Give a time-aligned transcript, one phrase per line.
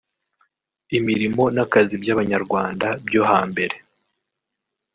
[0.97, 3.75] imirimo n’akazi by’abanyarwanda byo hambere